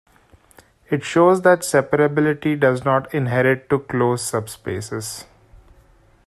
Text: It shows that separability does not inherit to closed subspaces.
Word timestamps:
It 0.89 1.03
shows 1.03 1.43
that 1.43 1.59
separability 1.59 2.59
does 2.59 2.83
not 2.83 3.13
inherit 3.13 3.69
to 3.69 3.77
closed 3.77 4.25
subspaces. 4.33 5.25